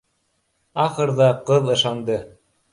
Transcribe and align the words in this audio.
Ахырҙа 0.85 1.29
ҡыҙ 1.53 1.71
ышанды 1.77 2.21